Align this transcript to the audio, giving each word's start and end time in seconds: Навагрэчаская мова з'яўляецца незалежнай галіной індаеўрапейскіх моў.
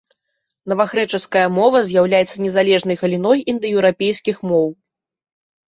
Навагрэчаская 0.71 1.43
мова 1.57 1.83
з'яўляецца 1.91 2.35
незалежнай 2.47 2.99
галіной 3.03 3.47
індаеўрапейскіх 3.55 4.37
моў. 4.51 4.67